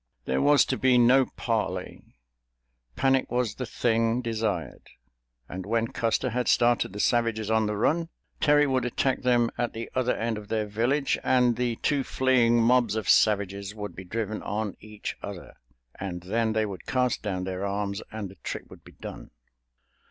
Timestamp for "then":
16.21-16.53